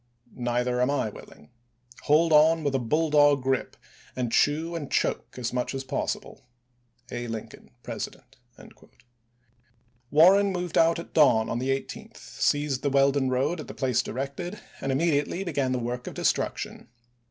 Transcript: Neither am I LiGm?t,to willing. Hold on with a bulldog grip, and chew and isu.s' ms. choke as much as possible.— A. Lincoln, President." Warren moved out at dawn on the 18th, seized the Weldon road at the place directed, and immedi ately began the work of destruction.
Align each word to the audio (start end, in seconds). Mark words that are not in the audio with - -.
Neither 0.33 0.81
am 0.81 0.89
I 0.89 1.09
LiGm?t,to 1.11 1.15
willing. 1.15 1.49
Hold 2.05 2.33
on 2.33 2.63
with 2.63 2.73
a 2.73 2.79
bulldog 2.79 3.43
grip, 3.43 3.77
and 4.15 4.31
chew 4.31 4.73
and 4.75 4.87
isu.s' 4.89 4.93
ms. 4.97 4.99
choke 4.99 5.35
as 5.37 5.53
much 5.53 5.75
as 5.75 5.83
possible.— 5.83 6.41
A. 7.11 7.27
Lincoln, 7.27 7.69
President." 7.83 8.35
Warren 10.09 10.51
moved 10.51 10.75
out 10.79 10.97
at 10.97 11.13
dawn 11.13 11.49
on 11.49 11.59
the 11.59 11.69
18th, 11.69 12.17
seized 12.17 12.81
the 12.81 12.89
Weldon 12.89 13.29
road 13.29 13.59
at 13.59 13.67
the 13.67 13.75
place 13.75 14.01
directed, 14.01 14.59
and 14.79 14.91
immedi 14.91 15.23
ately 15.23 15.45
began 15.45 15.71
the 15.71 15.77
work 15.77 16.07
of 16.07 16.15
destruction. 16.15 16.87